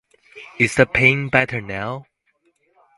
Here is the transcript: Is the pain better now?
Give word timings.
Is 0.57 0.73
the 0.73 0.87
pain 0.87 1.29
better 1.29 1.61
now? 1.61 2.05